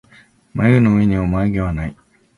[0.55, 1.95] まゆげのうえにはまゆげはない